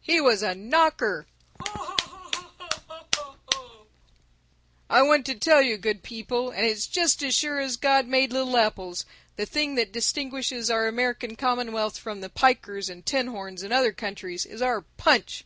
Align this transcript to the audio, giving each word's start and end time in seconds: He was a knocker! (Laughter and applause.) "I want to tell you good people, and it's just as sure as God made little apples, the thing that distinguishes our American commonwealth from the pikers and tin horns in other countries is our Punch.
He 0.00 0.20
was 0.20 0.42
a 0.42 0.52
knocker! 0.52 1.28
(Laughter 1.60 2.10
and 2.10 3.00
applause.) 3.06 3.86
"I 4.90 5.02
want 5.02 5.24
to 5.26 5.36
tell 5.36 5.62
you 5.62 5.76
good 5.76 6.02
people, 6.02 6.50
and 6.50 6.66
it's 6.66 6.88
just 6.88 7.22
as 7.22 7.36
sure 7.36 7.60
as 7.60 7.76
God 7.76 8.08
made 8.08 8.32
little 8.32 8.56
apples, 8.56 9.04
the 9.36 9.46
thing 9.46 9.76
that 9.76 9.92
distinguishes 9.92 10.70
our 10.70 10.88
American 10.88 11.36
commonwealth 11.36 11.98
from 11.98 12.20
the 12.20 12.28
pikers 12.28 12.90
and 12.90 13.06
tin 13.06 13.28
horns 13.28 13.62
in 13.62 13.70
other 13.70 13.92
countries 13.92 14.44
is 14.44 14.60
our 14.60 14.80
Punch. 14.80 15.44